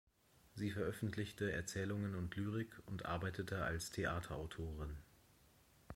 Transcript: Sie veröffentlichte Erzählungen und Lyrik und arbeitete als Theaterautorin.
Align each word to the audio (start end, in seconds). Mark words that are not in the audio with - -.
Sie 0.55 0.71
veröffentlichte 0.71 1.51
Erzählungen 1.51 2.15
und 2.15 2.35
Lyrik 2.35 2.75
und 2.87 3.05
arbeitete 3.05 3.63
als 3.63 3.91
Theaterautorin. 3.91 4.97